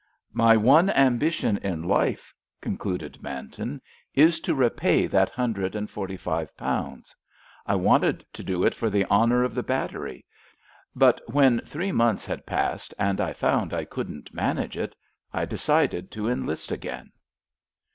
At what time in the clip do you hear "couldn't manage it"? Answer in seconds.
13.85-14.95